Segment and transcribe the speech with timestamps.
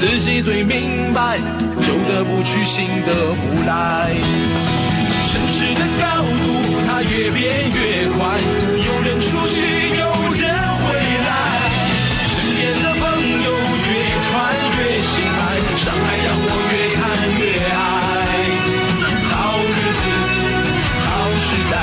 [0.00, 1.36] 自己最明白，
[1.82, 4.16] 旧的不去，新的不来。
[5.28, 6.56] 城市的高度，
[6.88, 8.40] 它越变越快，
[8.80, 9.60] 有人出去，
[10.00, 10.08] 有
[10.40, 11.68] 人回来。
[12.32, 13.04] 身边的朋
[13.44, 13.92] 友越
[14.24, 14.32] 穿
[14.72, 16.98] 越心海，上海让我越看
[17.36, 17.76] 越爱。
[19.28, 19.68] 好日
[20.00, 20.02] 子，
[21.04, 21.76] 好时代，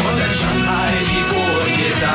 [0.00, 1.36] 我在上海一过
[1.76, 2.08] 也在。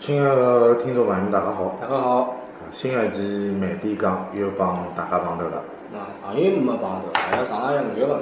[0.00, 1.76] 亲爱的听众朋友们，大家好！
[1.78, 2.34] 大家好，
[2.78, 3.22] 新一期
[3.58, 5.56] 慢点讲又帮大家碰头了。
[5.94, 8.18] 啊，上月没碰头，还要上个月五月份。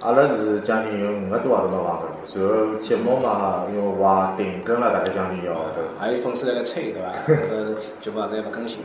[0.00, 2.08] 阿拉是将近有五个多号头没碰头，
[2.40, 5.82] 然后节目嘛，因为话停更了大概将近一个号头。
[6.00, 7.12] 还有粉丝来来催，对伐？
[7.28, 8.80] 搿节目也勿更新。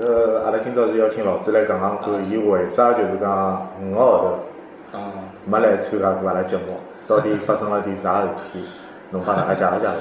[0.00, 5.12] 搿阿拉今朝是要请老朱来讲讲看，伊为啥就是讲五个号头啊，
[5.44, 8.64] 没来参加过阿拉节目，到底发生了点啥事体？
[9.10, 9.92] 侬帮大家介绍介绍。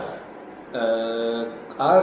[0.74, 1.46] 呃，
[1.78, 2.02] 阿拉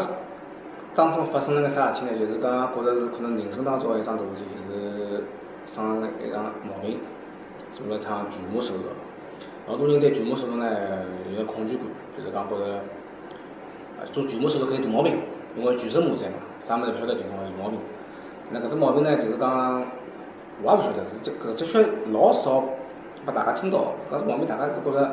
[0.98, 2.18] 当中发生了个啥事体呢？
[2.18, 5.22] 就是讲觉着是可能人生当中的一桩大事体，就是
[5.64, 6.98] 生了一场毛病，
[7.70, 8.82] 做了一趟全麻手术。
[9.68, 10.66] 老多人对全麻手术呢
[11.30, 12.80] 有个恐惧感，就是讲觉着，
[14.00, 15.20] 呃做全麻手术肯定大毛病，
[15.56, 17.78] 因为全身麻醉嘛，啥物事勿晓得情况，有毛病。
[18.50, 19.86] 那搿只毛病呢，就是讲
[20.64, 22.64] 我也勿晓得，是这搿只确老少
[23.24, 25.12] 拨大家听到，搿只毛病大家是觉着。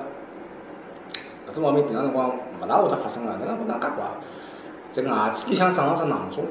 [1.47, 4.03] 搿只毛病平常辰光勿大会得发生个，哪能会哪介怪？
[4.95, 6.45] 在牙齿里向长了只囊肿，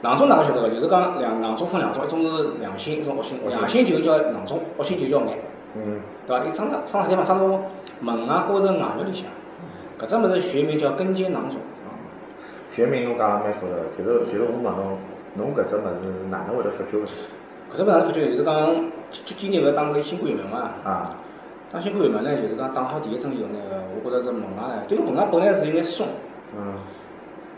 [0.00, 3.36] 囊肿大家晓得个，就是讲两囊肿分两种，一种是良性，一种恶性。
[3.46, 5.36] 良性就叫囊肿，恶性就叫癌，
[5.76, 6.46] 嗯，对伐？
[6.46, 7.22] 伊长了长啥地方？
[7.22, 7.60] 长到
[8.00, 9.26] 门牙高头牙肉里向。
[10.00, 11.60] 搿只物事学名叫根尖囊肿。
[12.74, 14.96] 学名侬讲了蛮复杂，就是就是我问侬，
[15.34, 17.04] 侬搿只物事哪能会得发觉个？
[17.74, 18.30] 搿只物事哪能发觉？
[18.30, 18.74] 就是讲，
[19.10, 20.70] 今今年勿是打搿新冠疫苗嘛？
[20.84, 21.14] 啊，
[21.70, 23.58] 打新冠疫苗呢，就是讲打好第一针以后呢，
[23.94, 26.06] 我觉着这门牙呢，对个门牙本来是有眼松。
[26.54, 26.74] 嗯，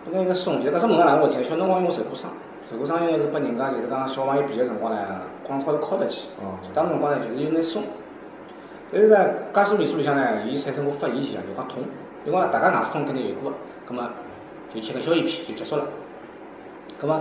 [0.04, 1.44] 本来有眼松，就是搿只门牙哪能回事体？
[1.44, 2.30] 小辰光因为受过伤，
[2.70, 4.98] 受过伤因为是拨人家就是讲小朋友皮个辰光呢，
[5.44, 7.82] 光子高头敲得起，哦，当时辰光呢就是有眼松。
[8.92, 9.16] 但是呢，
[9.52, 11.82] 介许年数里向呢，伊产生过发炎现象，就讲痛。
[12.24, 14.04] 因为大家牙齿痛肯定有过个，葛末
[14.72, 15.84] 就吃个消炎片就结束了。
[16.98, 17.20] 葛末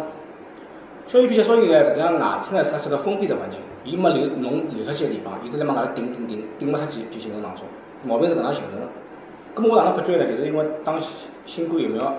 [1.08, 7.66] 消炎片结束以后呢，实际上牙齿呢是只个封闭的环境，伊没流脓流出去个地方，伊只辣往外头顶顶顶顶勿出去，就形成囊肿。
[8.06, 8.88] 毛病是搿能形成个。
[9.54, 10.26] 葛末我哪能发觉呢？
[10.26, 12.14] 就是因为打新新冠疫苗，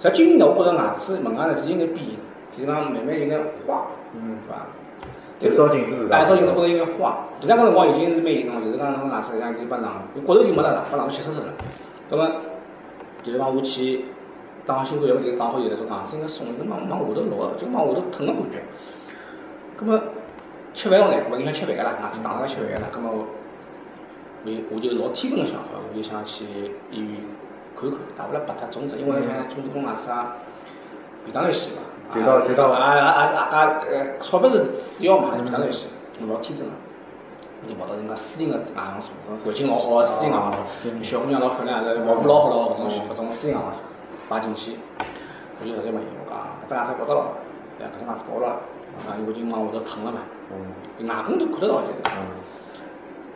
[0.00, 2.16] 实际今年呢，我觉着牙齿门牙呢是有眼变形，
[2.50, 4.66] 就是讲慢慢有眼花，嗯，对伐？
[5.40, 11.52] 就照镜子是哎，照镜子觉着有眼花，实际上搿辰光已经是蛮严重了，就是讲侬牙齿实际上已经把囊，骨头就没了啦，把囊吸收脱了。
[12.08, 12.30] 葛末
[13.24, 14.04] 就是讲我去
[14.64, 18.58] 打新冠疫苗，就是打好以后呢，说牙齿应该松，有往往下头落个，就往下头疼个感觉。
[19.76, 20.00] 葛末
[20.72, 22.86] 吃饭我难过，影响吃饭个啦，牙齿打了吃饭个啦。
[22.92, 23.26] 葛末
[24.44, 26.44] 我我我就老天真个想法，我就想去
[26.90, 27.16] 医院
[27.74, 29.94] 看看，大不了拔脱种子，因为像种子工啊，
[31.24, 31.82] 便当来洗嘛。
[32.14, 33.80] 就到就到啊啊啊啊啊！
[33.88, 35.88] 呃，钞票是次要嘛，还是便当来洗？
[36.20, 36.72] 我老天真个。
[37.64, 39.14] 我就跑到人家私营个牙行所，
[39.44, 43.80] 环境老好个私营牙行所，小姑娘老漂亮，服务老好老搿种搿种私营牙行所，
[44.28, 46.36] 摆进去，我就直接问伊，我讲
[46.66, 47.32] 搿只牙齿拔得了，
[47.78, 48.60] 对搿只牙齿拔了，
[49.06, 50.18] 啊，因为已经往下头疼了嘛，
[50.50, 51.94] 嗯牙根都看得到就是。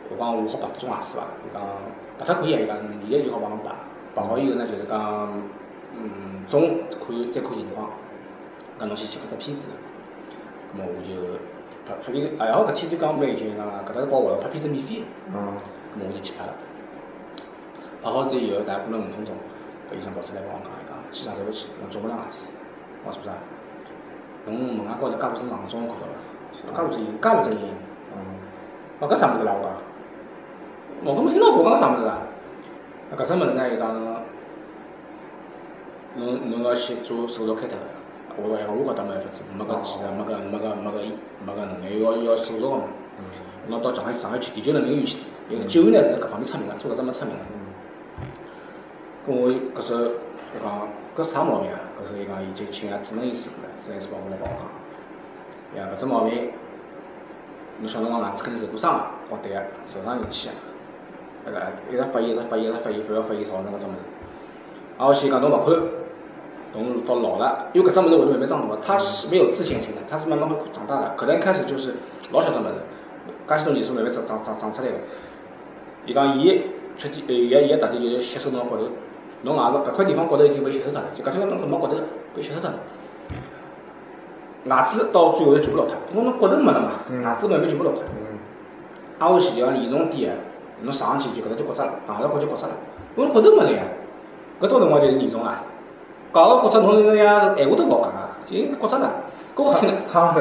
[0.09, 1.23] 我讲我好拔这种牙齿伐？
[1.43, 1.61] 伊讲
[2.17, 2.77] 拔脱可以啊，伊讲
[3.09, 3.75] 现在就好帮侬拔，
[4.15, 5.31] 拔好以后呢，就是讲，
[5.93, 7.89] 嗯，中看再看情况，
[8.79, 9.69] 讲侬先去拍只片子，
[10.71, 11.11] 葛末我就
[11.85, 15.33] 拍拍片，还好搿天就讲蛮有劲，讲搿搭是搞活动，拍片子免费，嗯，
[15.93, 16.53] 葛末我就去拍了。
[18.01, 19.35] 拍好之后以后，大概过了五分钟，
[19.91, 22.47] 搿医生跑出来跟我讲，伊讲先生对勿起，侬种勿了牙齿。
[23.03, 23.37] 我说做啥？
[24.45, 26.15] 侬门牙高头介大只囊肿看到伐？
[26.53, 27.67] 介大只影，介大只影。
[28.15, 28.17] 嗯，
[28.99, 29.51] 哦，搿啥物事啦？
[29.51, 29.71] 我讲，
[31.03, 32.17] 我都没听到过，讲啥物事啦？
[33.11, 33.93] 啊，搿只物事呢，伊讲，
[36.15, 37.83] 侬侬要先做手术开脱个。
[38.35, 41.11] 我讲，我觉得没办法做，没搿技术，没搿没搿没搿
[41.45, 42.83] 没搿能力，要要手术个嘛。
[43.19, 43.23] 嗯
[43.69, 45.17] 侬到上海上海去第九人民医院去，
[45.49, 47.41] 伊个九院呢是搿方面出名个，做搿只么出名个。
[47.51, 47.57] 嗯
[49.25, 50.11] 跟我搿时
[50.55, 51.79] 伊讲，搿啥毛病啊？
[52.01, 54.65] 搿时伊讲，伊就请个智能医师过来，智能医师帮我来帮我讲，
[55.73, 56.51] 伊讲搿只毛病。
[57.79, 60.55] 侬小辰光牙齿肯定受过伤个，哦对个，受伤引起个，
[61.47, 63.99] 那个一直发炎，一直发炎，一直发炎，发要发炎造成搿种物事。
[64.97, 65.73] 啊，我先讲侬勿看，
[66.73, 71.13] 侬侬到老了，因为搿只物事会得慢慢长大个，它是没有自限性的，它是慢慢会长大的。
[71.15, 71.95] 可能一开始就是
[72.33, 72.73] 老小只物事，
[73.47, 74.95] 介许多年数慢慢长长长长出来个。
[76.05, 76.61] 伊讲伊
[76.97, 78.89] 缺点，呃，伊个伊个特点就是吸收侬个骨头，
[79.43, 82.03] 侬外头搿块地方骨头已经被吸收脱了，就搿条侬没骨头了，
[82.35, 82.75] 被吸收脱了。
[84.65, 86.91] 牙齿到最后侪全部落脱，因为侬骨头没了嘛，
[87.23, 88.03] 牙齿慢慢全部落脱。
[89.19, 90.37] 挨下去就讲严重点个，
[90.81, 92.73] 侬上上去就搿搭就骨折了，碰着骨就骨折了，
[93.15, 93.83] 因为骨头没了呀。
[94.59, 95.63] 搿种辰光就是严重啊！
[96.31, 99.13] 搞个骨折，侬那样闲话都勿好讲啊，就骨折了。
[99.55, 99.93] 搿我听了，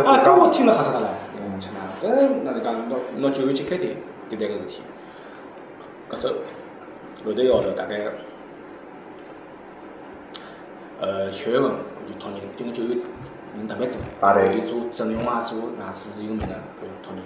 [0.04, 1.08] 啊，搿我听了吓死脱了。
[1.36, 2.08] 嗯，吃哪，搿
[2.42, 2.72] 哪能讲？
[2.88, 3.94] 拿拿九月去开腿，
[4.30, 4.80] 对待搿事体。
[6.10, 6.30] 搿周
[7.26, 8.00] 后头一个号头大概，
[10.98, 11.70] 呃，七月份
[12.08, 12.96] 就托人，因为九月
[13.54, 13.96] 人特别多，
[14.54, 17.22] 伊做整容啊，做牙齿是有名个，就托人。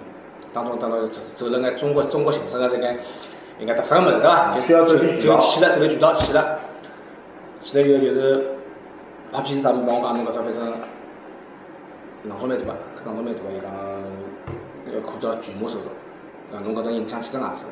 [0.53, 2.93] 当中当中走走了眼中国中国形式个这个
[3.59, 4.51] 一眼特色个物事，对伐？
[4.53, 6.59] 就需要走点渠道，去了走点渠道去了。
[7.61, 8.55] 去了以后就是
[9.31, 10.73] 拍片子啥物事，帮我讲侬搿只反正
[12.23, 13.71] 囊肿蛮大个，搿囊肿蛮大个，伊讲
[14.93, 15.85] 要靠着全麻手术，
[16.51, 17.65] 讲侬搿只影响几只牙齿，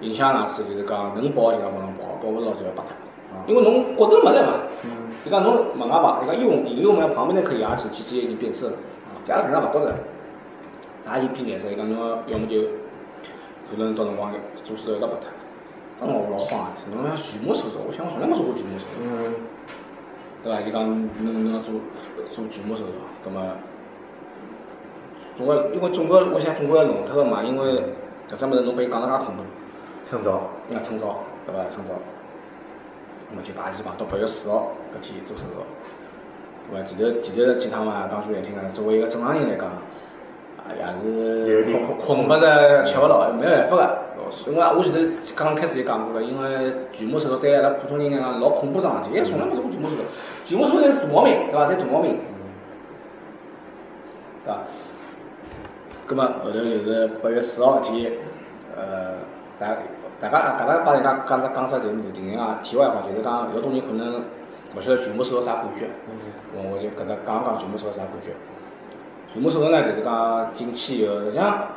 [0.00, 2.92] 影响牙齿就是讲能保就要帮侬保，保勿牢就要拔脱。
[3.46, 4.52] 因为侬骨头没了嘛。
[5.24, 6.52] 伊讲侬门牙拔，伊讲右
[6.82, 8.72] 右门旁边那颗牙齿其实也已经变色了，
[9.24, 9.94] 这也平常勿觉着，
[11.16, 11.70] 也已经变颜色。
[11.70, 12.62] 伊讲侬要么就
[13.70, 15.30] 可能到辰光做手术一道拔脱。
[15.98, 19.02] 当时我老慌个，侬讲全部手术，我想我从来没做过全部手术，
[20.44, 20.60] 对伐？
[20.60, 21.74] 伊讲侬侬要做
[22.30, 22.92] 做全部手术，
[23.24, 23.42] 葛末
[25.34, 27.82] 总归因为总归我想总归要弄脱个嘛，因为
[28.30, 29.42] 搿只物事侬拨伊讲了介恐怖，
[30.04, 31.64] 趁早，那趁早，对伐？
[31.68, 31.94] 趁早，
[33.30, 35.66] 葛末就排期排到八月四号搿天做手术，
[36.70, 36.86] 对伐？
[36.86, 39.66] 前头前头几趟嘛，讲句难听个，作为一个正常人来讲，
[40.76, 41.64] 也是
[41.96, 43.98] 困困勿着，吃勿牢，没办法个。
[44.46, 44.98] 因为我前头
[45.34, 50.02] 刚刚开始就讲过了，因为全部手术对阿拉普通人来讲老恐怖桩事体，因为从来没做过全部手术，
[50.44, 51.64] 全部手术侪是大毛病，对伐？
[51.64, 52.18] 侪大毛病，
[54.44, 54.58] 对伐？
[56.06, 58.12] 葛末后头就是八月四号搿天，
[58.76, 59.14] 呃，
[59.58, 59.68] 大
[60.20, 64.24] 大家大家帮人家讲只讲只就是定定啊，题外话就是讲，有种人可能
[64.76, 65.86] 勿晓得全部手术啥感觉，
[66.54, 68.32] 我我就搿搭讲讲全部手术啥感觉。
[69.32, 71.68] 全部手术呢，就是讲进去以后，实际上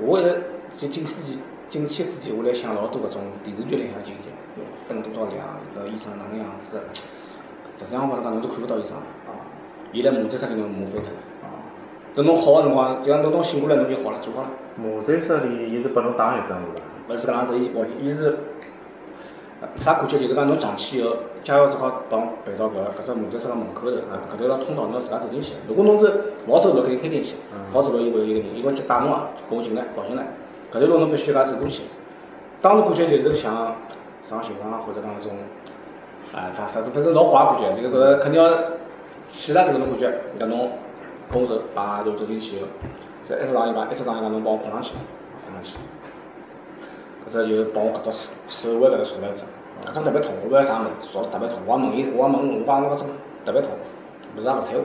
[0.00, 0.42] 我一直
[0.76, 1.38] 就进去之前。
[1.72, 4.28] 进去之前，我来想老多搿种电视剧里向情节，
[4.86, 5.40] 灯多少亮，
[5.74, 6.78] 搿医生哪能样子？
[7.78, 8.94] 实际上我来讲，侬都看勿到医生，
[9.90, 11.18] 伊来麻醉室里头麻醉脱了。
[12.14, 14.50] 等侬好个辰光，就像侬侬醒过来，侬就好了，做好了。
[14.76, 16.82] 麻醉室里，伊是拨侬打一针是伐？
[17.08, 18.36] 勿是搿样子，伊保，伊是
[19.76, 20.18] 啥感觉？
[20.18, 23.96] 就是讲侬上去以后，假如只好帮陪到搿搿只麻醉室个门口头，
[24.34, 25.54] 搿条条通道侬要自家走进去。
[25.68, 26.06] 如果侬是
[26.46, 27.34] 勿好走路，肯定推进去；
[27.72, 29.16] 好走路，伊会有一个人，伊会去带侬个，
[29.48, 30.24] 跟我进来，跑进来。
[30.72, 31.82] 搿条路侬必须自家走过去，
[32.60, 33.76] 当时感觉就是像
[34.22, 35.32] 上刑场或者讲那种，
[36.32, 37.80] 啊啥啥子，反正老怪感觉。
[37.80, 38.50] 这个搿个肯定要
[39.30, 40.72] 去了这个种感觉，搿侬
[41.32, 42.66] 拱手把路走进去后，
[43.28, 44.94] 再一直上一排，一直上一排，侬帮我碰上去，
[45.44, 45.76] 碰上去。
[47.26, 49.46] 搿只就帮我搿只手手腕搿搭受了一针，
[49.86, 51.58] 搿种特别痛，我勿晓得啥物事，说特别痛。
[51.66, 53.06] 我问伊，我也问，我讲侬搿种
[53.44, 53.70] 特别痛，
[54.36, 54.84] 物事也勿睬我，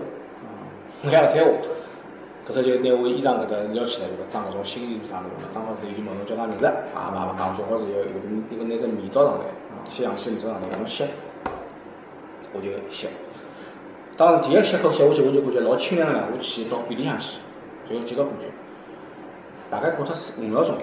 [1.03, 1.53] 我也勿睬我。
[2.47, 9.45] 搿只就拿我衣裳搿搭撩起来，就装搿种新衣服啥物事，装好之后就问侬叫啥名字，啊嘛勿讲，叫好之后有个一个拿只面罩上来，
[9.89, 11.03] 吸氧气面罩上来，侬吸，
[12.53, 13.07] 我就吸。
[14.15, 17.39] 当时第一吸口吸下去，我就感觉老清凉个氧气到肺里向去，
[17.89, 18.47] 就有几个感觉，
[19.69, 20.75] 大概过脱五秒钟，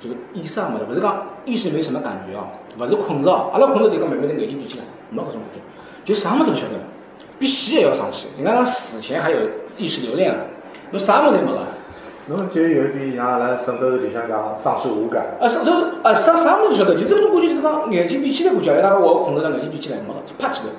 [0.00, 5.60] 这个意识也没了，勿是讲意识没什么感觉哦，勿是困着哦，阿拉困着就讲慢慢的眼睛闭起来，没搿种感觉，
[6.04, 6.74] 就啥物事勿晓得。
[7.38, 9.38] 比死还要上去，人家讲死前还有
[9.78, 10.36] 意识留恋啊，
[10.90, 11.58] 侬啥物事侪没个。
[12.26, 15.24] 侬就有点像阿拉枕头里向讲丧失五感。
[15.40, 20.72] 啊，枕头啊，啥啥物事都晓得，就是搿种感觉，就是讲眼睛闭起来感觉，伊拉讲我困着了，眼睛闭起来没，啪起来，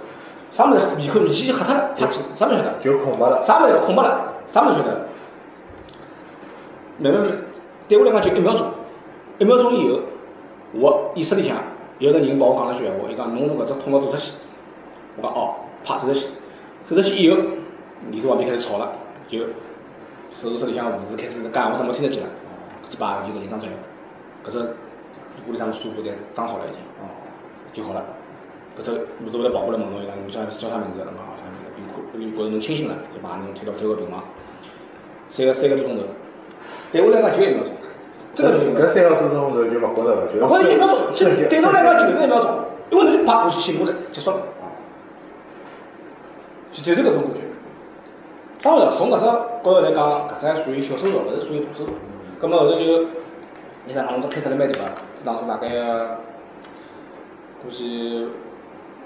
[0.52, 2.74] 啥物事面孔面前就黑脱了，啪起，啥物事晓得？
[2.84, 3.42] 就空白了。
[3.42, 4.34] 啥物事空白了？
[4.52, 5.06] 啥物事晓得？
[7.00, 7.32] 慢慢慢，
[7.88, 8.68] 对我来讲就一秒钟，
[9.42, 10.00] 一秒钟以后，
[10.74, 11.58] 我意识里向
[11.98, 14.34] 有个人帮我讲了句闲话，伊讲侬从搿只通道走出去，
[15.18, 16.28] 我讲哦，啪走出去。
[16.86, 18.92] 走出去以后，耳朵旁边开始吵了，
[19.28, 19.40] 就
[20.30, 22.30] 手术室里向护士开始讲，我怎么听得见了？
[22.88, 23.74] 嘴巴就搿里张开了，
[24.46, 24.60] 搿只
[25.34, 27.10] 嘴巴里向个纱布侪装好了已经，哦
[27.74, 28.06] 就好了。
[28.78, 28.92] 搿只
[29.26, 31.00] 护士会来跑过来问侬，伊讲你叫叫啥名字？
[31.00, 31.66] 侬讲好，啥名字？
[31.74, 34.22] 有可有觉着侬清醒了，就把侬推到这个病房，
[35.30, 36.04] 三个三个多钟头，
[36.92, 37.74] 对我来讲就一秒钟，
[38.42, 38.76] 真。
[38.76, 40.34] 搿三个多钟头就勿觉着了，就。
[40.46, 44.38] 勿觉着一秒钟，就对侬来讲就是一秒钟，因为侬就啪，醒过来结束了。
[46.72, 47.40] 就就是搿种感觉。
[48.62, 51.92] 当然了，从搿只角度来讲，搿只还属于小手术，勿是属于大手术。
[52.40, 53.06] 葛末后头就，
[53.90, 54.86] 像讲侬只开出来蛮大个，
[55.26, 55.68] 当初大概
[57.64, 58.28] 估计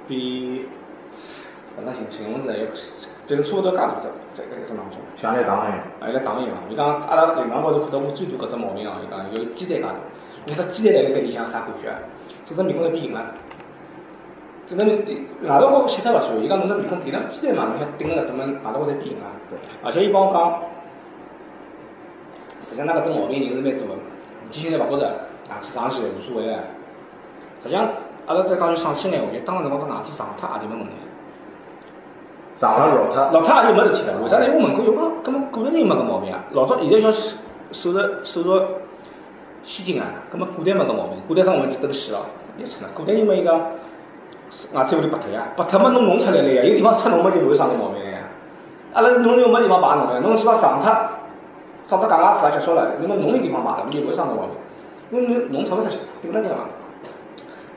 [0.07, 0.67] 比
[1.75, 4.84] 哪能形形容是有，反正差勿多介大只这个一只囊肿，
[5.15, 5.79] 像来打一样。
[5.99, 6.51] 还辣打一样。
[6.69, 9.89] 伊讲阿拉临床高头看到我最大搿只毛病哦，伊讲有鸡蛋介大。
[10.45, 11.95] 你说鸡蛋辣盖里向啥感觉啊？
[12.43, 13.21] 整只面孔来变形了。
[14.67, 14.97] 整个面
[15.43, 19.31] 外头高吸脱勿算，伊讲侬只面孔顶上鸡蛋嘛，侬想顶了搿么外头高头变形啊。
[19.83, 20.61] 而且伊帮我讲，
[22.61, 23.93] 实际上㑚搿只毛病人是蛮多个，
[24.49, 25.05] 机器侪勿觉着，
[25.49, 26.53] 牙齿上去无所谓个。
[27.61, 27.87] 实际上，
[28.27, 30.91] 阿拉再讲句爽气眼话，就当时辰光只牙齿长脱也就没问题。
[32.55, 34.17] 上了落脱，落脱也就没事体了。
[34.23, 34.45] 为啥呢？
[34.47, 36.43] 因为我问过，有讲，搿么古代人没搿毛病啊。
[36.53, 38.61] 老早现在叫手术手术
[39.63, 42.19] 先进啊，搿么古代没搿毛病，古代生活就登死了，
[42.57, 42.89] 也出了。
[42.95, 43.59] 古代人嘛伊讲
[44.73, 48.19] 牙齿会得拔脱呀，拔脱嘛侬弄出来了呀，有地方出脓嘛就勿会生搿毛病了呀。
[48.93, 50.89] 阿拉侬又没地方排脓呀，侬是讲上脱，
[51.87, 54.51] 长只假牙齿也结束了，侬么脓的地方排了，勿就勿会生搿毛病。
[55.11, 56.65] 因为侬脓出勿出去，顶辣盖嘛。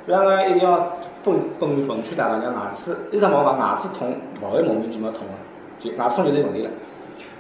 [0.07, 5.35] 所以讲一定要奉奉奉劝大家，像牙齿，医生帮我讲牙齿痛勿会莫名其妙痛个，
[5.79, 6.71] 就牙齿痛就是有问题了。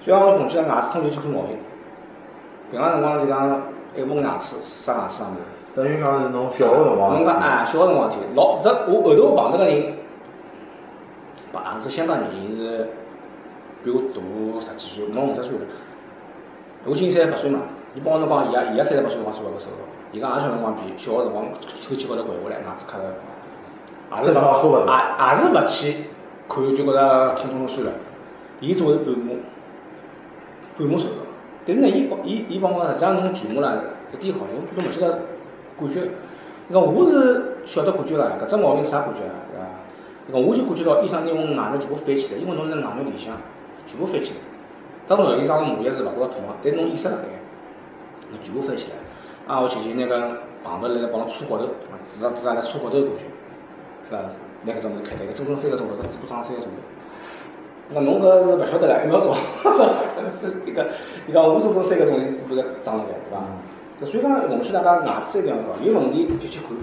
[0.00, 1.56] 所以讲我奉劝牙齿痛就去看毛病。
[2.70, 3.62] 平常辰光就讲
[3.96, 5.40] 一问牙齿，啥牙齿啥物事。
[5.74, 7.14] 等于讲是侬小个辰光。
[7.14, 9.94] 侬讲哎，小个辰光事体，老这我后头碰到个人，
[11.52, 12.88] 碰也是香港人，伊是
[13.84, 14.20] 比我大
[14.60, 15.64] 十几岁，毛五十岁了。
[16.84, 17.60] 我今年三十八岁嘛，
[17.94, 19.76] 伊帮我侬讲，伊也伊也三十八岁辰光做了个手术。
[20.12, 21.46] 伊讲也小辰光比小个辰光
[21.80, 23.04] 抽气高头掼下来，牙齿磕着，
[24.16, 25.96] 也是勿也也是勿去
[26.48, 27.92] 看，就觉着挺痛算了。
[28.60, 29.34] 伊做是半麻，
[30.78, 31.14] 半麻手术。
[31.66, 33.74] 但是呢，伊帮伊伊帮我讲，实际上侬全麻啦
[34.12, 35.18] 一点好，侬侬勿晓得
[35.78, 36.00] 感觉。
[36.70, 39.36] 伊讲我是晓得感觉个，搿只毛病是啥感觉啊？
[39.52, 39.66] 对伐？
[40.28, 43.36] 伊讲我就感觉到医生拿我牙肉全部翻起来，因为侬辣牙肉里向
[43.86, 44.38] 全部翻起来。
[45.06, 47.24] 当然，伊讲麻药是勿觉着痛个，但侬意识辣盖，
[48.30, 48.96] 侬全部翻起来。
[49.54, 51.64] 啊，我前前那个碰到来了帮侬搓骨头，
[52.04, 53.24] 指啊指啊来搓骨头感觉，
[54.08, 54.18] 是伐？
[54.64, 56.76] 拿搿种物事开脱，一个整整三个钟头，只嘴巴张三个钟头。
[57.90, 59.34] 那侬搿是勿晓得唻，一秒钟，
[60.32, 60.88] 是一个，
[61.26, 63.36] 伊讲我整整三个钟头嘴巴在张辣盖，对伐？
[64.02, 66.76] 搿所以讲，奉劝大家牙齿一定要搞，有问题就去看。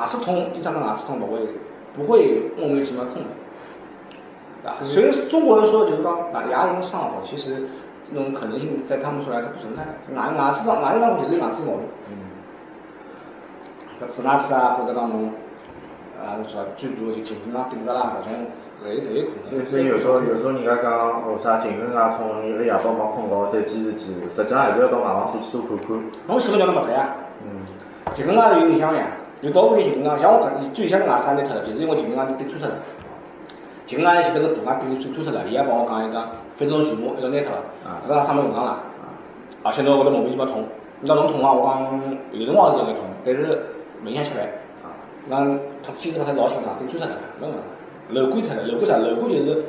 [0.00, 1.48] 牙齿痛，医生讲牙齿痛勿会，
[1.96, 3.14] 不会莫名其妙痛
[4.62, 4.68] 的。
[4.68, 7.68] 啊，所以中国人说的就是讲牙牙龈上火，其实。
[8.02, 11.82] 这种可能性在他们说来是不存在的，牙牙齿上牙龈上就是牙齿毛病。
[12.08, 12.12] 嗯。
[14.00, 15.32] 搿智牙齿啊，或者讲侬，
[16.20, 18.46] 啊，说最多就颈椎上顶着啦，搿种
[18.84, 19.64] 侪侪有可能。
[19.66, 20.92] 所以，所以有时候有时候人家讲
[21.24, 25.96] 哦啥颈椎牙痛，你辣夜到没困觉再坚持坚持，实际上还是要到牙房去多看看。
[26.28, 27.16] 侬前头叫侬勿对呀？
[27.40, 27.64] 嗯。
[28.12, 32.74] 颈椎牙是有影响呀，有高部里颈椎牙，像我搿最先牙齿也拿脱了，就是因为颈椎牙顶穿脱了。
[33.86, 36.28] 颈椎牙前头个大牙顶穿穿脱了，伊也帮我讲伊讲。
[36.56, 37.64] 反正全部一个拿脱了，
[38.04, 38.76] 搿个也啥没用上了，
[39.62, 40.64] 而且侬会得莫名其妙痛。
[41.00, 42.00] 你讲侬痛啊，我讲
[42.32, 43.58] 有辰光是有眼痛，但是
[44.04, 44.46] 勿影响吃饭。
[45.30, 47.62] 讲他坚持把它老清爽，顶穿脱了，没用上。
[48.10, 48.98] 瘘管出来，瘘管啥？
[48.98, 49.64] 瘘管就是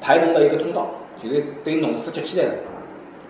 [0.00, 0.88] 排脓的一个通道，
[1.22, 2.54] 就是对脓水接起来的。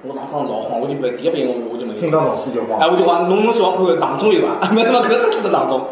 [0.02, 1.94] 我当时老慌，我就没第一反应，我我就没。
[1.94, 2.80] 听到脓水就慌。
[2.80, 4.70] 哎，我就讲，侬侬希望看看囊肿有伐？
[4.72, 5.86] 没他妈搿只就是囊肿。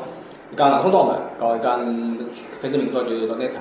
[0.51, 1.79] 伊讲囊肿倒没，搞伊讲
[2.61, 3.57] 反正明朝就一道拿脱。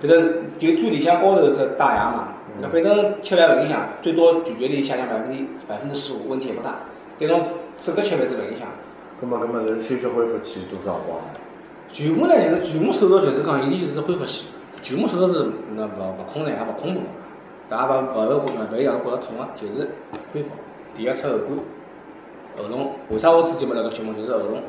[0.00, 2.28] 反正就最里向高头只大牙嘛。
[2.60, 6.80] 那反正吃饭勿影响，最多咀嚼力下降百分之百分之十五，问题也不大。
[7.20, 7.44] 但侬
[7.78, 8.66] 整个吃饭是勿影响。
[9.22, 11.20] 搿么搿么是休息恢复期多少辰光？
[11.92, 14.48] 全麻呢，就是全麻手术，就是讲伊就是恢复期。
[14.82, 17.00] 全麻手术是那勿勿困难，也勿恐怖，
[17.70, 19.88] 也勿勿会勿会让人觉着痛个，就是
[20.32, 20.50] 恢复。
[20.96, 21.56] 第一出后管，
[22.56, 24.12] 喉咙为啥我之前没来到节目？
[24.14, 24.60] 就是喉咙，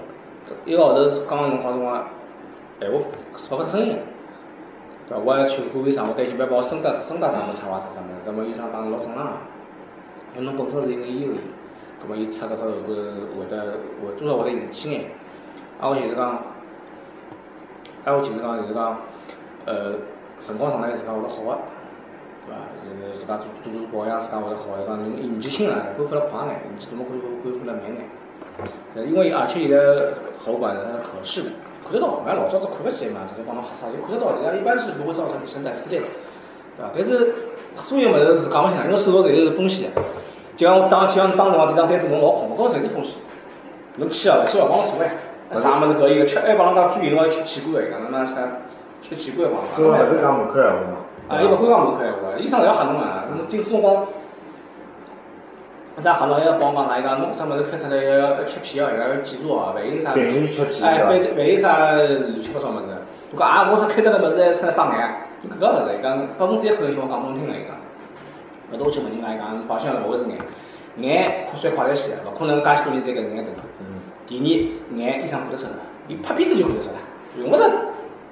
[0.65, 2.05] 一个号头刚刚侬讲辰光，
[2.79, 2.99] 闲话
[3.33, 3.97] 发勿出声音。
[5.07, 5.23] 对伐？
[5.25, 8.21] 我还去看医生，我担心别把我声带声带啥物事插坏脱啥物事。
[8.23, 9.31] 那么医生讲老正常个，
[10.35, 11.41] 因为侬本身是一个咽喉炎，
[12.03, 15.05] 葛末伊出搿只后头会得会多少会得引起眼。
[15.79, 16.29] 啊，我就是讲，
[18.03, 18.97] 啊，我就是讲就是讲，
[19.65, 19.95] 呃，
[20.39, 21.57] 辰光长了自家会得好个，
[22.45, 22.59] 对伐？
[22.83, 24.77] 就是自家做做做保养，自家会得好。
[24.77, 28.07] 就讲侬年纪轻了，恢复了快眼，年纪大么恢复恢复了慢眼。
[28.95, 31.49] 呃，因为而且现在喉管它是可视的。
[31.83, 34.35] 看得到，俺老早子看勿见嘛，直接帮侬黑啥，就看得到。
[34.35, 36.05] 人家一般是不会造成你声带撕裂的，
[36.77, 36.91] 对伐？
[36.93, 37.33] 但是
[37.75, 39.89] 所有物事是讲勿清个，因为手术侪是风险。
[40.55, 43.21] 就像我当像当辰光这张单子侬老空，搿侪是风险。
[43.95, 45.11] 侬去啊，勿去勿帮侬做呀。
[45.51, 48.37] 啥物事搿伊个吃，还帮人家注意侬要吃器官个，讲侬妈啥
[49.01, 49.69] 吃器官帮侬。
[49.77, 50.97] 搿勿是讲门口闲话嘛？
[51.29, 53.25] 啊，伊勿敢讲门口闲话，医生勿要吓侬啊！
[53.35, 54.05] 侬进辰光。
[56.01, 56.97] 再吓侬还要帮我讲啥？
[56.97, 60.13] 伊讲侬搿只物事开出来要要吃片哦，伊讲要记住哦，万一啥？
[60.13, 62.85] 万一吃片哎，万万一啥乱七八糟物事？
[63.33, 65.09] 我讲啊，我说开这个物事还出来伤眼，
[65.49, 67.77] 搿个勿是，伊讲百分之一可能性我讲侬听了，伊讲。
[68.71, 70.37] 后头我去问人家，伊讲放心了，勿会是眼，
[70.97, 73.53] 眼扩散快点些，勿可能介许多人在搿眼等。
[73.79, 73.85] 嗯。
[74.25, 75.71] 第二，眼医生看得出来，
[76.07, 76.95] 伊拍片子就看得出来，
[77.37, 77.69] 用勿着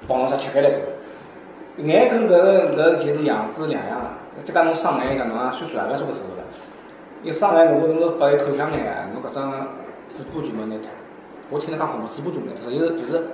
[0.08, 4.42] 帮侬啥切开来看，眼跟搿个搿就是样子两样个。
[4.42, 6.44] 再讲侬生眼，讲侬啊岁数也勿要做搿手术了。
[7.22, 9.68] 一生眼，我觉着侬发一口腔眼个，侬搿张
[10.08, 10.90] 嘴巴全部拿脱。
[11.50, 13.28] 我听人讲恐怖，嘴巴全部拿脱，实际是就是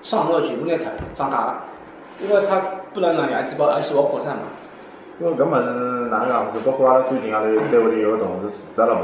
[0.00, 1.54] 上颚全部拿脱，长假个。
[2.20, 2.62] 因为它
[2.94, 4.42] 不能让牙细胞癌细胞扩散嘛。
[5.20, 6.58] 因为搿物事哪能讲子？
[6.64, 9.00] 包括阿拉最近阿拉单位里有个同事辞职了嘛？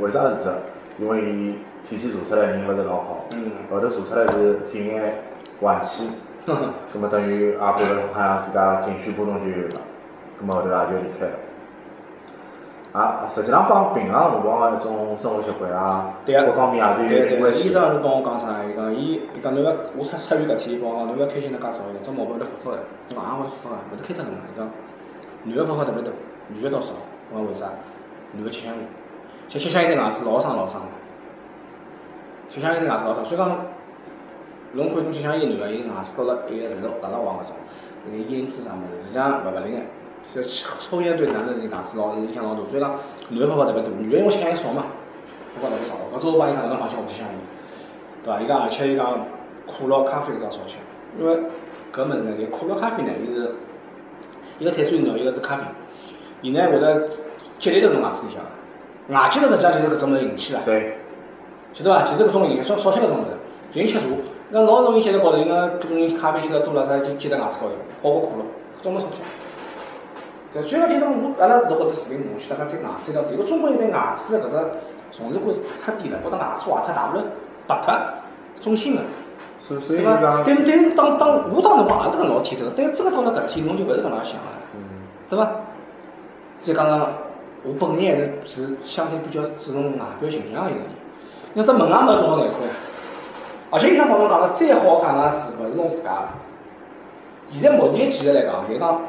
[0.00, 0.50] 为啥辞职？
[0.98, 3.26] 因为伊体检查出来人勿是老好，
[3.70, 5.14] 后头查出来是肺癌
[5.60, 6.08] 晚期，
[6.46, 9.80] 葛末等于也觉着好像自家情绪波动就有了，
[10.38, 11.32] 葛末后头也就离开了。
[12.92, 17.68] 啊，实际上帮平常辰光个一种生活习惯啊，各方面也是有点关系。
[17.68, 18.62] 医生是帮我讲啥？
[18.62, 22.78] 伊讲伊伊讲侬要我出出院搿天，伊帮我讲侬要开心得介早一点，种毛病会得复发个。
[23.10, 24.38] 我讲也会得复发个，会得开脱侬个。
[24.46, 24.70] 伊讲
[25.42, 26.12] 男个复发特别多，
[26.48, 26.94] 女个倒少。
[27.32, 27.66] 我讲为啥？
[28.32, 28.86] 男个吃香烟，
[29.48, 30.86] 吃吃香烟对牙齿老伤老伤个。
[32.48, 33.48] 吃香烟对牙齿老伤，所以讲
[34.72, 37.56] 侬看侬吃香烟个男个，伊牙齿到了一个程度，大大黄搿种，
[38.10, 39.80] 个烟渍啥物事，实际上勿勿灵个。
[40.34, 42.98] 就抽抽烟对男的牙齿老影响老大，所以讲
[43.28, 44.86] 男个方法特别多，女个因为吃香烟少嘛，
[45.54, 45.94] 复发特别少。
[46.12, 47.36] 搿是我帮伊讲，侬放心，我不吸香烟，
[48.24, 48.40] 对伐？
[48.40, 49.14] 伊讲而且伊讲
[49.66, 50.78] 可乐、咖啡搿种少吃，
[51.20, 51.36] 因为
[51.92, 53.54] 搿物事呢，就可乐、咖啡呢，伊是
[54.58, 55.64] 一个碳酸饮料，一个是咖啡，
[56.44, 57.08] 伊呢会得
[57.58, 58.42] 积累到侬牙齿里向，
[59.08, 60.98] 牙结石实际上就是搿种物事引起啦，对，
[61.72, 62.02] 晓得伐？
[62.02, 63.30] 就是搿种影响，少少吃搿种物事，
[63.72, 64.04] 就吃茶，
[64.50, 67.72] 那老容易结在高头，因为搿种人咖啡吃了多了啥，就结在牙齿高头，
[68.02, 68.44] 好过可乐，
[68.78, 69.22] 搿种物事少吃。
[70.52, 74.56] 对，所以讲，就是我阿拉录搿只视频，我去大家对牙齿一条知，因为中国人对牙齿的搿只
[75.10, 77.24] 重视感是太低了，觉得牙齿坏脱、大不了
[77.66, 77.94] 拔脱，
[78.60, 79.02] 中性的，
[79.66, 80.44] 对伐？
[80.44, 84.60] 对对，当当我当辰光也是搿老天真，但真个到了搿天，侬就勿是搿能想了，
[85.28, 85.50] 对伐？
[86.64, 87.08] 再加上
[87.62, 90.88] 我本人还是是相对比较注重外表形象一个人，
[91.52, 92.56] 那只门牙没多少难看，
[93.70, 96.28] 而且医生帮侬讲个，再好讲牙齿勿是侬自家个，
[97.52, 99.00] 现在目前技术来讲，就讲。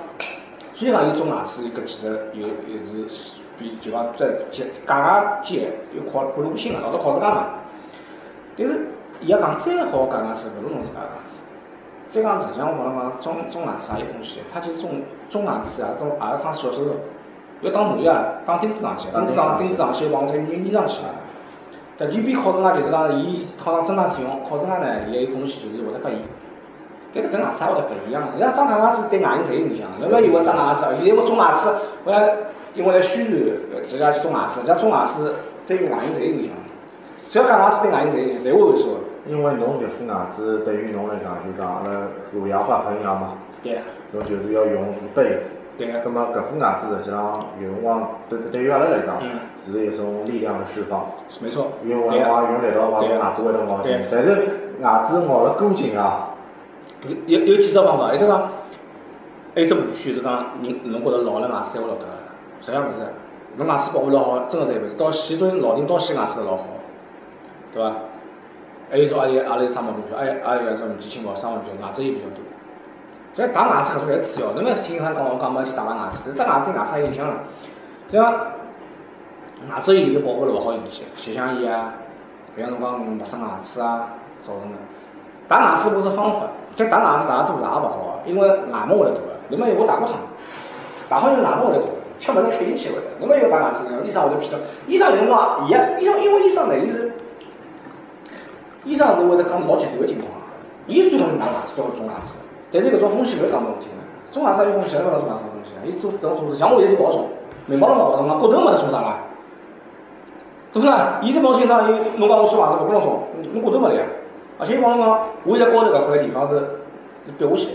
[0.73, 7.45] 虽然讲有种牙齿搿技术有也是比就讲在假假牙间有靠靠路性个，老早靠自家嘛。
[8.57, 8.87] 但是
[9.21, 11.43] 伊也讲再好个假牙齿勿如侬自家牙齿。
[12.09, 16.95] 再讲实际上我帮侬讲种种牙齿也有风险，它就是种种牙齿啊，种也是趟小手术，
[17.61, 18.13] 要打麻药，
[18.45, 21.01] 打钉子上去，钉子上钉子上去往再粘粘上去。
[21.97, 26.19] 但即便靠正牙就是讲伊考上真牙齿用，靠正牙呢也有风险，就是会得发炎。
[27.13, 29.87] 但是跟牙齿也会得勿一样，实际上长假牙齿对牙龈侪有影响。
[29.99, 31.69] 侬勿要以为长牙齿，现在我种牙齿，
[32.03, 32.21] 我讲
[32.75, 35.33] 因为来宣传自家去种牙齿，实际上种牙齿
[35.65, 36.51] 对牙龈侪有影响。
[37.29, 38.99] 只要讲牙齿对牙龈侪侪会萎缩。
[39.27, 43.33] 因为侬迭副牙齿对于侬来讲，就讲阿拉乳牙化恒牙嘛。
[43.63, 43.79] 对。
[44.11, 45.49] 侬就是要用一辈子。
[45.77, 45.87] 对。
[46.03, 49.21] 葛末搿副牙齿实际上有辰光对对于阿拉来讲，
[49.65, 51.07] 是一种力量的释放。
[51.41, 51.73] 没错。
[51.83, 54.47] 因为往往用力道往牙齿会得咬紧，但是
[54.81, 56.29] 牙齿咬了过紧啊。
[57.07, 58.49] 有有有几只方法，一只讲，
[59.53, 63.01] 还有只误区是讲，人侬觉着老了牙齿才会老脱个，实际上勿是，
[63.57, 64.95] 侬牙齿保护老好，真个是一辈子。
[64.95, 66.65] 到死种老人到死牙齿都老好，
[67.71, 67.91] 对伐？
[68.89, 72.41] 还有说阿里阿里生毛病比较，哎阿里说年纪轻毛生毛病牙齿也比较多。
[73.35, 77.33] 所以打牙齿搿种侪次要，侬勿要听他讲我讲没去打打牙齿，打牙齿对牙齿有影响个。
[78.09, 78.33] 像
[79.69, 81.95] 牙周炎是保护了勿好引起，血腔炎啊，
[82.55, 84.07] 比方侬讲陌生牙齿啊
[84.39, 84.77] 造成个。
[85.49, 86.47] 打牙齿我是方法。
[86.77, 89.27] 但打牙齿打得多也勿好个，因为牙毛会得大个。
[89.49, 90.15] 侬么我打过趟，
[91.09, 93.19] 打好以后牙毛会得大，吃物事开进去会得。
[93.19, 93.99] 侬么以后打牙齿呢？
[94.05, 94.61] 医生会得骗侬。
[94.87, 97.11] 医生有辰光，伊个医生因为医生呢，伊是
[98.85, 100.31] 医生是会得讲老极端个情况，
[100.87, 102.37] 伊最好是打牙齿，最好种牙齿。
[102.81, 103.97] 但是搿种风险勿是讲拨侬听个，
[104.31, 105.71] 种牙齿有风险，勿能种牙齿有风险。
[105.85, 107.27] 伊做搿种做事，像我现在就勿好种，
[107.67, 109.19] 面包都勿好种，骨头没得做啥啦？
[110.73, 111.19] 对不啦？
[111.23, 114.03] 伊在保险上，伊侬讲我做牙齿勿拨侬种，侬骨头没了呀？
[114.59, 116.55] 而且伊帮侬讲，我现在高头搿块地方是
[117.25, 117.69] 是瘪下去，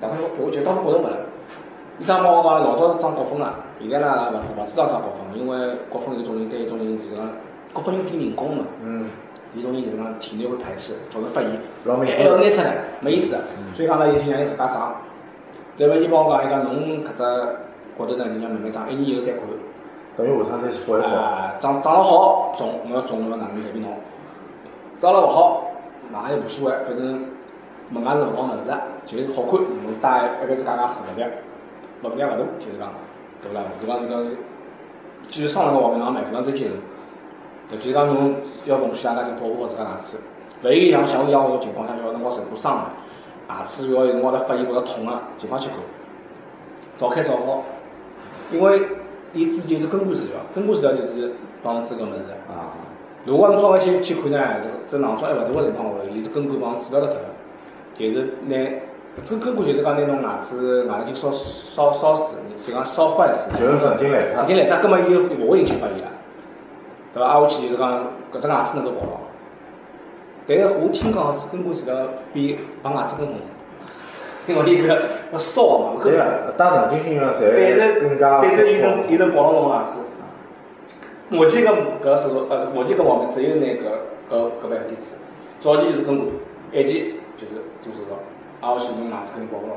[0.00, 1.16] 两块瘪下去，当时骨头没了。
[1.98, 7.26] 医生帮我讲，老早是长骨粉个，现在呢勿勿知道长骨粉，因为骨粉有种人对一种人就是讲，
[7.72, 9.04] 骨粉有偏人工个，嗯，
[9.54, 11.50] 有种人就是讲体内会排斥，造成发炎，
[11.96, 13.38] 还要拿出来，没意思。
[13.74, 14.96] 所以讲呢，就让伊自家长。
[15.76, 17.22] 再勿伊帮我讲，伊讲侬搿只
[17.96, 19.42] 骨头呢，就让慢慢长，一年以后再看。
[20.16, 21.06] 等于下趟再去复一复。
[21.06, 23.92] 啊，长长了好种，侬要种侬要哪能随便侬。
[25.00, 25.64] 长了勿好。
[26.10, 27.26] 哪也无所谓，反正
[27.90, 29.60] 门外是勿讲物事个，就是好看。
[29.60, 31.30] 侬戴一辈子假牙齿勿跌，
[32.00, 32.88] 问题也勿大，就是讲，
[33.42, 33.60] 对勿啦？
[33.78, 34.24] 就讲就讲，
[35.28, 37.76] 继续生了个毛病，侬买非常再接受。
[37.76, 40.16] 就是讲侬要奉劝大家就保护好自家牙齿，
[40.62, 42.90] 万一像像我一样个情况下，有辰光受过伤个，
[43.48, 45.76] 牙齿要有辰光辣发炎或者痛个，尽快去看，
[46.96, 47.64] 早开早好。
[48.50, 48.80] 因为
[49.32, 52.18] 伊治就是根管治疗，根管治疗就是帮侬治搿物事
[52.48, 52.74] 啊。
[53.24, 54.38] 如果侬早回去去看呢，
[54.88, 57.22] 这这囊肿还勿大个情况下，伊是根管帮侬治疗得脱个，
[57.96, 58.56] 就是拿
[59.22, 63.50] 这个根管就是讲拿侬牙齿外头就烧烧烧死，就讲烧坏死。
[63.58, 66.04] 就是神经来神经来它根本就勿会引起发炎了，
[67.12, 67.28] 对伐？
[67.28, 69.27] 挨下去就是讲搿只牙齿能够保牢。
[70.48, 71.94] 但是我听讲是根管治疗
[72.32, 73.42] 比拔牙齿更痛苦，
[74.46, 74.88] 因为伊搿
[75.30, 79.28] 要烧嘛，对个，打神经性个但侪是更加但是伊能伊痛。
[79.28, 79.98] 能保牢侬个牙齿。
[81.28, 83.84] 目前搿搿手术呃，目前搿方面只有拿搿
[84.30, 85.16] 搿搿办法去治。
[85.60, 86.28] 早期就是根管，
[86.72, 88.16] 晚期就是做手术，
[88.62, 89.76] 挨下去侬牙齿肯定保勿牢。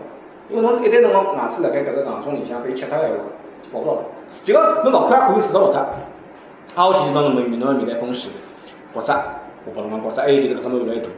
[0.49, 3.23] 因为侬一旦侬个牙齿辣盖搿只囊肿里向被切脱个闲话，
[3.61, 4.03] 就保勿牢了。
[4.29, 5.79] 就讲侬勿看也可以至少落脱，
[6.75, 8.31] 挨下去就当侬面侬个面带风险、
[8.93, 9.13] 骨折，
[9.65, 11.09] 我帮侬讲骨折，还有就是搿只物事越来越大。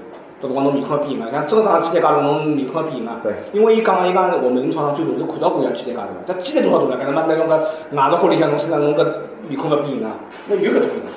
[0.42, 3.20] 到辰光侬面孔变形了，像真长鸡蛋介大，侬面孔变形了。
[3.24, 7.04] 对因为伊讲伊讲我们临床上最多是看到过像鸡蛋介大，这鸡蛋多少大了？
[7.04, 7.60] 搿他妈在侬搿
[7.96, 9.06] 牙槽壳里向侬身上侬搿
[9.48, 10.12] 面孔要变形啊，
[10.48, 11.08] 那有搿种人。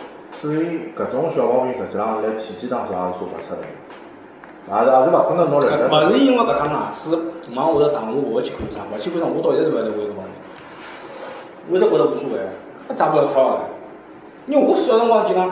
[0.41, 3.67] 所以搿种小毛病实际上辣体检当中也是查勿出来，
[4.69, 5.89] 也是也是勿可能侬认得。
[5.89, 7.19] 搿勿是因为搿趟牙齿
[7.57, 10.31] 往下头打，我勿会去看医生，勿去看医生，我到现在都勿晓得我有搿毛病。
[11.69, 13.59] 我一直觉着无所谓，大不了脱个。
[14.47, 15.51] 因为我小辰光就讲，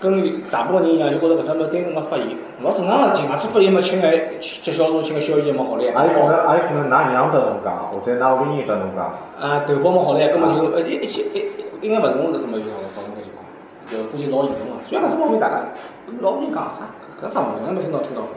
[0.00, 2.28] 跟大部分人一样，就觉着搿只物单纯个发炎，
[2.62, 3.28] 老正常个事体。
[3.28, 5.92] 牙齿发炎嘛，吃眼急消除，吃眼消炎药嘛好了呀。
[5.96, 9.04] 也有可能，也有可能㑚娘得侬讲，或者㑚屋里人得侬讲。
[9.40, 11.44] 啊，头孢嘛好了呀，根本就呃一一些一
[11.80, 13.44] 应该勿是我是根本就造成搿情况，
[13.88, 14.82] 就估计老严重个。
[14.86, 15.64] 虽然搿只毛病大家
[16.20, 16.84] 老多人讲啥
[17.20, 18.30] 搿啥毛病，没听到听到过。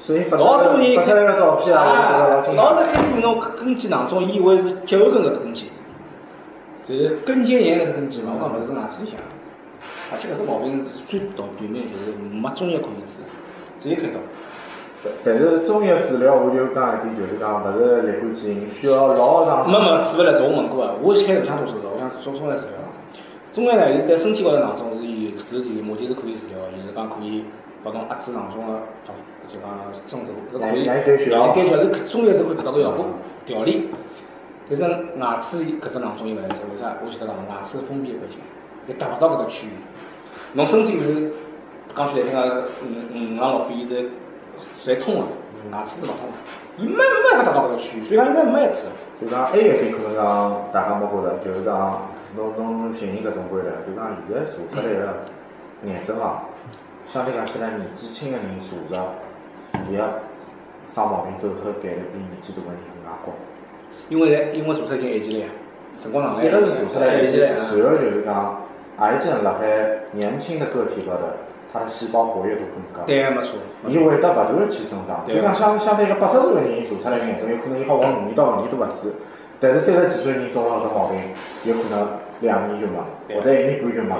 [0.00, 2.78] 所以发老多人来发出来个照片啊，老啊，惊老讶。
[2.78, 5.66] 是开始侬根基囊肿，以为是脚后跟搿只根基，
[6.86, 9.18] 就是根尖炎搿只根基嘛，我讲勿是是牙齿里向，
[10.10, 13.20] 而且搿只毛病是最短短命，就是没中药可以治，
[13.78, 14.18] 只有开刀。
[15.24, 19.70] 但是中药治疗，我就讲一点，就是讲勿是立竿见影，需要老长。
[19.70, 22.74] 没没，治勿来是我问过个，我一开头想做手术，我想做中药治疗。
[23.52, 27.44] 中药呢，伊是对身体高头囊肿是有是有目前是可以治疗个，伊是讲可以
[27.84, 29.12] 帮侬压制囊肿个发，
[29.46, 29.68] 就讲
[30.08, 30.86] 针头是可以。
[30.86, 33.06] 来来改血来改血是中药是可以得到个效果
[33.46, 33.90] 调理。
[34.68, 34.82] 但是
[35.18, 36.96] 牙齿搿只囊肿伊勿来塞，为啥？
[37.04, 38.38] 我前头讲了，牙齿是封闭个环境，
[38.88, 39.70] 伊达勿到搿只区域。
[40.54, 41.30] 侬身体是
[41.94, 42.86] 讲句难听个，五
[43.36, 44.10] 五脏六腑伊是
[44.82, 45.26] 侪通个，
[45.70, 46.32] 牙齿是勿通个，
[46.78, 48.86] 伊没没办法达到搿个区域，所以讲伊没没一治。
[49.20, 55.14] 就讲还有一点可能讲大家没觉着，就是讲侬侬寻人搿种规律，就讲现在查出来个
[55.86, 56.44] 癌症啊，
[57.06, 59.14] 相对讲起来年纪轻个人查着，
[59.90, 60.22] 伊个
[60.86, 63.34] 生毛病走脱概率比年纪大个人更加高。
[64.08, 65.50] 因为在因为查出来已经晚期了呀，
[65.98, 66.48] 辰光长了呀。
[66.48, 67.56] 一个是查出来晚期了呀。
[67.68, 68.62] 随后就是讲
[68.98, 71.26] 癌症辣海年轻的个体高头，
[71.72, 73.06] 它的细胞活跃度更高。
[73.06, 73.58] 对个没错。
[73.86, 79.14] 伊会得勿断地去生长，对就讲相相对一个八十岁个人查出来癌症，有可能伊好活五年到五年都勿止。
[79.60, 81.18] 但是三十几岁人中了搿只毛病，
[81.64, 82.08] 有可能
[82.40, 82.98] 两年就没，
[83.34, 84.14] 或者一年半就没。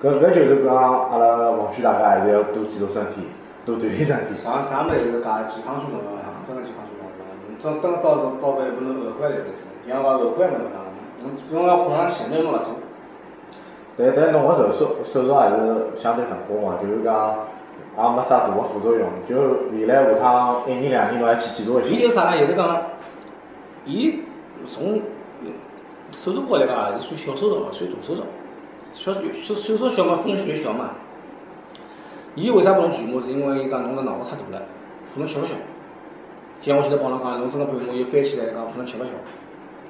[0.00, 3.28] 搿搿就是讲阿拉奉劝大家还是要多检查身体，
[3.66, 4.34] 多锻炼身体。
[4.34, 7.12] 啥啥物事讲健康最重要呀，真个健康最重要。
[7.60, 10.88] 真真到到到搿不能后悔来搿种，像讲后悔么搿样，
[11.20, 12.72] 侬总要碰上前头侬勿做。
[14.00, 15.56] 但但侬个手术手术还是
[15.96, 17.34] 相对成功个，就是讲
[17.96, 19.36] 也没啥大个副作用，就
[19.72, 21.90] 未来下趟一年两年侬还去检查一下。
[21.90, 22.38] 伊有啥呢？
[22.40, 22.82] 就是讲，
[23.84, 24.20] 伊
[24.66, 25.02] 从
[26.12, 28.22] 手术高来讲是算小手术，勿算大手术。
[28.94, 30.90] 小手手手术小嘛，风险越小嘛。
[32.34, 33.20] 伊为啥拨侬全麻？
[33.20, 34.62] 是因为伊讲侬个囊肿太大了，
[35.12, 35.54] 可能吃勿消。
[36.60, 39.10] 像我前头帮侬讲，侬整个半麻伊翻起来讲，可能吃勿消。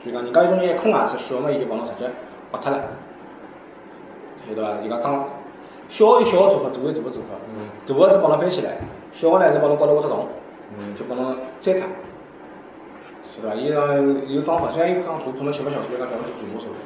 [0.05, 2.11] 就讲人家有种人一颗牙齿小嘛，伊就帮侬直接
[2.51, 2.79] 拔脱了，
[4.49, 4.83] 晓得伐？
[4.83, 5.25] 就讲当
[5.89, 7.35] 小有小个做法，大有大个做法。
[7.87, 8.79] 大个是帮侬翻起来，
[9.13, 10.27] 小个呢是帮侬高头挖只洞，
[10.99, 11.83] 就帮侬摘脱。
[13.33, 13.55] 是伐？
[13.55, 13.79] 伊讲
[14.29, 16.79] 有方法，虽然伊讲大可能吃勿消，所以讲叫侬做全麻手术。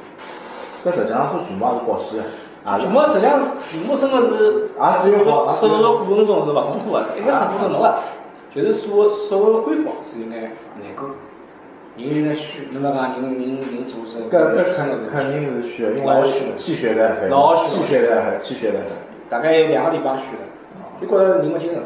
[0.84, 3.40] 搿实际上做全麻也是保险个，全麻实际上
[3.70, 7.98] 全麻真个是也是有好手术过程中是勿痛苦个，一点痛苦都没个，
[8.50, 11.08] 就是术后术后恢复是有眼难过，
[11.96, 16.22] 人有眼虚，侬讲讲人人人做手术，搿搿真肯肯定是虚的，因为
[16.56, 18.86] 气血在海，老虚气血在海，气血在海。
[19.30, 20.42] 大概有两个礼拜虚了，
[21.00, 21.80] 就觉着人没精神。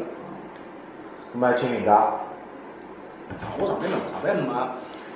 [1.35, 1.93] 咁么请人家，
[3.37, 4.49] 上我上班嘛，上班没，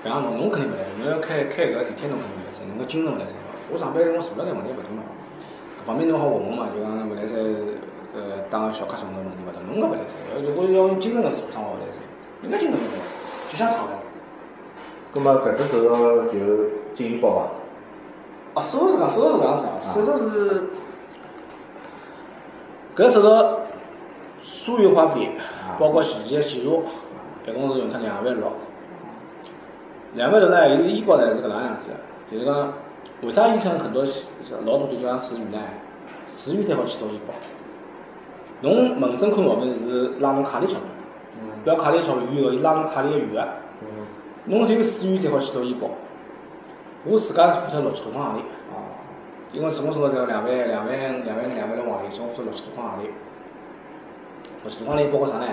[0.05, 3.33] 搿样侬侬肯定勿来塞，侬要开开搿地铁侬肯定勿来塞，侬个精神勿来塞。
[3.73, 5.01] 我上班辰光坐辣盖问题勿大嘛，
[5.81, 7.33] 搿方面侬好问问嘛，就讲勿来塞，
[8.13, 10.21] 呃，当个小客辰个问题勿大，侬搿勿来塞。
[10.45, 12.05] 如果要用精神个做生活勿来塞，
[12.45, 13.01] 应该精神勿来，
[13.49, 14.02] 就想躺了。
[15.15, 16.39] 咁么搿只手术就
[16.95, 17.47] 进医保伐？
[18.55, 20.65] 哦，手术是讲手术是搿样子啊，手术是
[22.97, 23.59] 搿手术
[24.41, 25.31] 所有花费，
[25.79, 28.53] 包括前期个检查，一共是用脱两万六。
[30.15, 31.97] 两万六呢，伊个医保呢是搿能样子的，
[32.31, 32.73] 就是讲
[33.21, 34.25] 为啥医生很多是
[34.65, 35.59] 老多就叫住院呢？
[36.39, 37.35] 住院才好去到医保。
[38.63, 40.81] 侬门诊看毛病是拉侬卡里钞票，
[41.65, 43.49] 不要卡里朝远个，伊拉侬卡里个远个。
[44.47, 45.91] 侬只有四元才好去到医保。
[47.05, 48.41] 我自家付脱六千多块行钿。
[48.71, 48.75] 哦。
[49.53, 53.07] 因为总共是个条两万两万两万两万来黄钿，总共付了六千多块行钿。
[54.63, 55.47] 六千多块钿包括啥呢？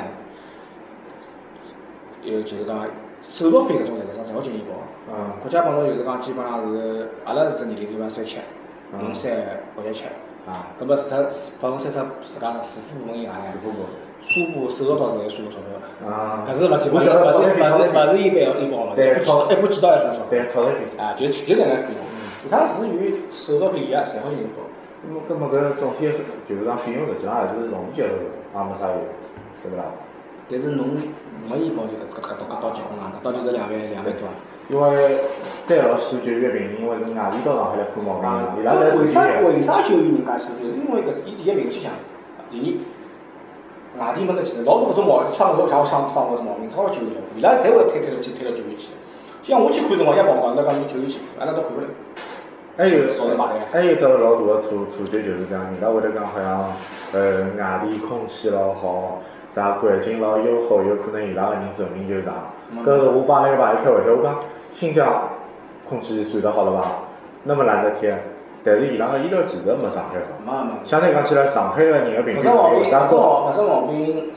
[2.24, 2.86] 有就是讲
[3.22, 4.76] 手续费搿种侪是侪好进医保。
[5.14, 5.32] 嗯。
[5.42, 8.38] 国家帮侬就是讲基本上是，阿拉是只年龄基本上三七，
[8.92, 9.32] 侬三
[9.78, 10.06] 六一七。
[10.48, 10.68] 啊。
[10.80, 11.30] 搿么除脱
[11.62, 13.42] 帮侬三十自家自付部分以外呢？
[13.42, 13.86] 自付部。
[14.22, 16.08] 书部手术刀是来算个钞票个。
[16.08, 16.46] 啊。
[16.48, 18.94] 搿是勿是勿是勿是勿是一般医保嘛？
[18.96, 19.12] 对。
[19.12, 20.30] 一部一部几刀要算钞票。
[20.30, 20.80] 对，套餐费。
[20.98, 22.02] 啊，就就搿能介费用。
[22.42, 24.64] 其他是与手术费以外，侪好进医保。
[25.00, 26.12] 咾么，那么搿总体
[26.48, 29.00] 就是讲费用实际上还是容易接受个，也没啥用，
[29.64, 29.86] 对勿啦？
[30.50, 30.98] 但是侬
[31.48, 33.12] 没医保就搿搿搿刀结棍了！
[33.22, 34.34] 搿刀就是两万两万多啊！
[34.70, 35.18] 因为
[35.66, 38.28] 再老许多就医病人，因为是外地到上海来看毛病，
[38.60, 40.66] 伊拉侪是为啥为啥就医人家许多？
[40.66, 41.94] 就是因为搿是伊第一名气强，
[42.50, 42.68] 第二
[43.98, 48.90] 外地没得钱，老多搿种毛伤我像我伤伤搿种毛病，超就医伊拉侪会推推到去推到就医去。
[49.42, 51.88] 像我去看辰光，一报告，那讲是就医去，阿拉都看勿来。
[52.78, 53.04] 还有，
[53.72, 56.72] 还有只老大个错错觉就是讲，人家会得讲好像，
[57.12, 62.54] 呃，外地空气老好，啥环境老优好，有可能伊拉个人寿命就长。
[62.86, 64.40] 搿是我帮那个朋友开玩笑，我讲
[64.72, 65.30] 新疆
[65.90, 66.88] 空气算得好了伐？
[67.44, 68.22] 那么蓝的天，
[68.64, 70.36] 但是伊拉个医疗技术没上海好。
[70.44, 70.72] 没没。
[70.86, 73.50] 相对讲起来，上海个人个平均有啥高？
[73.50, 74.32] 搿只毛病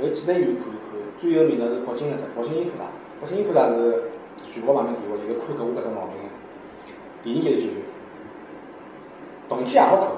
[0.00, 2.86] 有几只医院看一看，最有名的是北京个只北京医科大，
[3.20, 4.04] 北京医科大是
[4.42, 6.16] 全国排名第一，就是看搿我搿只毛病。
[7.22, 7.82] 第二就是就医，
[9.48, 10.08] 动机也好看，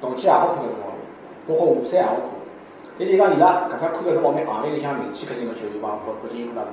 [0.00, 0.98] 动机也好看搿只毛病，
[1.46, 2.24] 包括华山也好看。
[2.98, 6.72] 但就讲伊拉搿只看搿只毛病，行业里向名气肯定没就医帮北北京医科大大，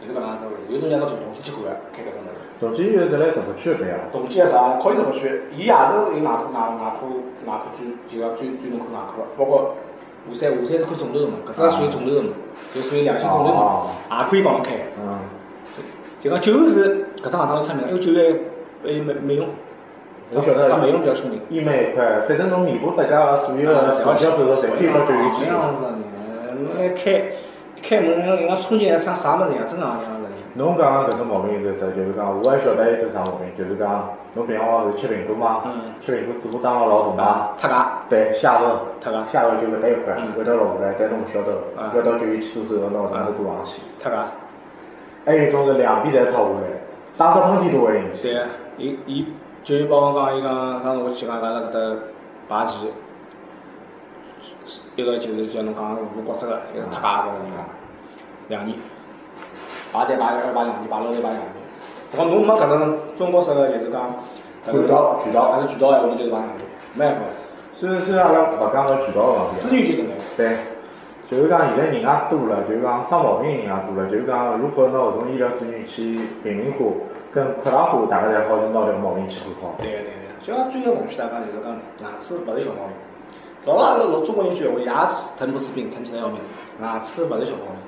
[0.00, 0.72] 就是搿能样子回事。
[0.72, 2.28] 有种人到动机去看个，开搿只门。
[2.58, 4.08] 动机医院是辣石浦区对呀？
[4.12, 4.78] 动机是啥？
[4.80, 7.06] 靠近石浦区，伊也是有外科、外外科、
[7.44, 9.76] 外科专，就讲专专门看外科个，包括
[10.26, 12.28] 华山，华山是看肿瘤个嘛，搿只属于肿瘤个嘛，
[12.74, 14.74] 就属于良性肿瘤嘛，也可以帮侬开。
[15.00, 15.18] 嗯。
[16.20, 18.36] 就讲就医是搿只行当里出名，因为就医。
[18.84, 19.48] 还有美美容，
[20.32, 21.40] 我晓得，他美容比较出名。
[21.48, 25.58] 医美一块，反正侬面部搭界所有个大小手术，侪可以到就医去做。
[26.54, 27.32] 侬来开
[27.88, 30.28] 开门，人家冲进来像啥物事一样，正常一样的。
[30.54, 35.62] 侬讲个搿种毛病是只，就是讲我还晓得一只啥毛病，就是讲侬平常往是吃苹果嘛，
[36.00, 38.02] 吃苹果嘴巴张了老大嘛，脱牙。
[38.08, 41.52] 对，下颚，脱牙，下颚就搿搭一块，会得落下来，但侬勿晓得，
[41.94, 43.82] 要到就医去做手术，拿上头多上去。
[44.02, 44.26] 脱牙。
[45.24, 46.66] 还有一种是两边侪脱下来，
[47.16, 48.32] 打只喷嚏都会引起。
[48.32, 48.42] 对。
[48.78, 49.26] 伊伊
[49.62, 51.96] 就伊帮我讲，伊讲，当时我去讲，讲辣搿搭
[52.48, 52.92] 排期，
[54.96, 57.30] 一个就是像侬讲无骨折个，一个脱牙个，
[58.48, 58.76] 两年，
[59.92, 61.42] 排队排二排两年，排楼台排两年。
[62.10, 64.14] 只要侬没搿种中国式个，就是讲
[64.70, 66.58] 渠道渠道，还是渠道闲话，侬就是排两年，
[66.94, 67.20] 没办法。
[67.74, 70.16] 虽然虽然阿拉勿讲个渠道个问题，资源就搿能。
[70.36, 70.56] 对，
[71.30, 76.86] 就是讲现在人也多了，就是讲生毛病人也多了，就是讲如何拿搿种医疗资源去平民化。
[77.32, 79.74] 跟扩大化，大家侪好拿个毛病去很好。
[79.76, 82.96] 对个对，所以讲最个奉劝大家就是讲，牙齿勿是小毛病。
[83.66, 86.38] 老早阿拉老中国人句闲话，牙齿疼不是病，疼起来要命。
[86.80, 87.82] 牙齿勿是小毛病。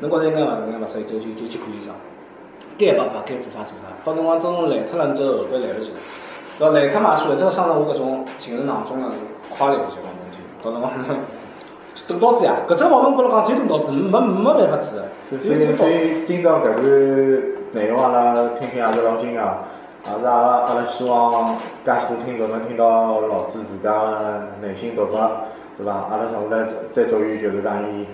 [0.00, 1.92] 侬觉着应该勿应该勿适意，就就就去看医生。
[2.78, 3.92] 该拔拔，该做啥做啥。
[4.02, 5.96] 到辰光真侬来脱了，你之后后边来勿及了。
[6.58, 9.18] 到来脱嘛算了，这个伤了我搿种情人囊肿了，是
[9.50, 10.40] 快来不及讲问题。
[10.64, 10.90] 到辰光，
[12.08, 14.96] 钝刀子呀，搿只毛病拨侬讲只有钝刀子，没没办法治。
[15.28, 17.52] 所以所以今朝搿段。
[17.74, 19.48] 内容阿拉听听也是老惊讶，
[20.04, 25.18] 也是阿拉阿拉希望介许多听众能听到老子自家个内心独白，
[25.78, 25.92] 对伐？
[26.10, 28.06] 阿拉从下来再祝愿就是讲伊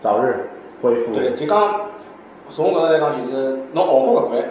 [0.00, 0.50] 早日
[0.82, 1.14] 恢复。
[1.14, 1.82] 对，就讲
[2.50, 4.42] 从我个来讲，就是侬熬过搿关，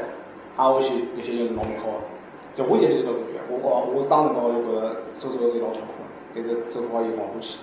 [0.56, 1.88] 挨下去一些就老美好。
[2.56, 7.60] 就我现在就是搿感觉，我熬我当辰光就觉着走走是老痛苦，但是走好又熬过去，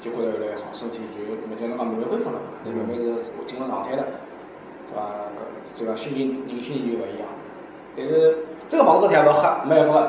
[0.00, 3.02] 就觉着越来越好，身体就慢慢侬讲慢慢恢复了，就慢慢是
[3.46, 4.04] 进入状态了。
[4.86, 5.26] 是吧？
[5.74, 7.26] 就讲心情人心情就勿一样。
[7.96, 8.36] 但是
[8.68, 10.08] 这个房子条要黑，没办法。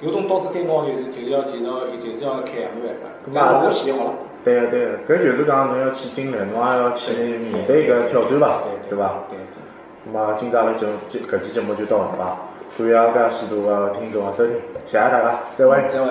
[0.00, 3.08] 有种刀子该拿就是就是要就是要就是要开，没办法。
[3.32, 4.10] 但我去好了。
[4.44, 8.58] 对啊对啊，搿就是讲侬要去经历，侬也要去面对搿挑战伐？
[8.90, 9.14] 对伐？
[9.30, 9.62] 对对。
[10.04, 10.86] 那么今朝阿拉节
[11.26, 12.36] 搿期节目就到搿搭，
[12.76, 15.82] 感谢介许多个听众个收听，谢谢大家，再会。
[15.88, 16.10] 再会。